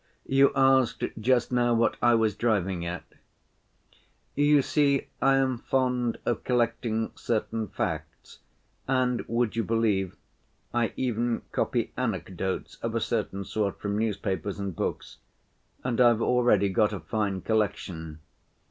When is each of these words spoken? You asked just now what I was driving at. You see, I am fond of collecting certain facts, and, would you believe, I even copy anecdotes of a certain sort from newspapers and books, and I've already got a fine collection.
You 0.25 0.51
asked 0.55 1.03
just 1.19 1.51
now 1.51 1.75
what 1.75 1.95
I 2.01 2.15
was 2.15 2.35
driving 2.35 2.83
at. 2.87 3.03
You 4.33 4.63
see, 4.63 5.09
I 5.21 5.35
am 5.35 5.59
fond 5.59 6.17
of 6.25 6.43
collecting 6.43 7.11
certain 7.13 7.67
facts, 7.67 8.39
and, 8.87 9.23
would 9.27 9.55
you 9.55 9.63
believe, 9.63 10.17
I 10.73 10.91
even 10.97 11.43
copy 11.51 11.93
anecdotes 11.97 12.77
of 12.81 12.95
a 12.95 12.99
certain 12.99 13.45
sort 13.45 13.79
from 13.79 13.99
newspapers 13.99 14.57
and 14.57 14.75
books, 14.75 15.19
and 15.83 16.01
I've 16.01 16.23
already 16.23 16.69
got 16.69 16.93
a 16.93 16.99
fine 16.99 17.41
collection. 17.41 18.21